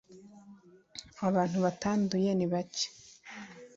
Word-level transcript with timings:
Abantu 1.27 1.57
batanduye 1.65 2.29
nibake. 2.35 2.85